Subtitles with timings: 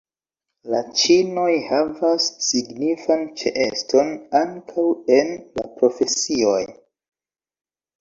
[0.73, 4.11] La ĉinoj havas signifan ĉeeston
[4.43, 4.89] ankaŭ
[5.21, 6.61] en la profesioj.